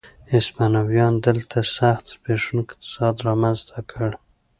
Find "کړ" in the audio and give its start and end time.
3.91-4.09